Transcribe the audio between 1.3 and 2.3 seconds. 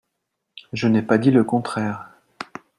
contraire